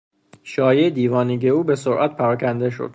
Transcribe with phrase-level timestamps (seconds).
[0.43, 2.89] شایعهی دیوانگی او به سرعت پراکنده شد.